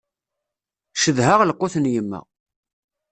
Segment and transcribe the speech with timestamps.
[1.01, 2.21] Cedhaɣ lqut n yemma.